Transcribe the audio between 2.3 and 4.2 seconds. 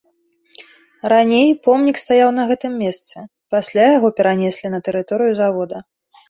на гэтым месцы, пасля яго